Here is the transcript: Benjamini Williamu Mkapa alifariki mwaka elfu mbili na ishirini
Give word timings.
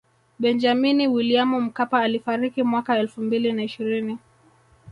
Benjamini 0.39 1.07
Williamu 1.07 1.61
Mkapa 1.61 1.99
alifariki 1.99 2.63
mwaka 2.63 2.97
elfu 2.97 3.21
mbili 3.21 3.51
na 3.53 3.63
ishirini 3.63 4.17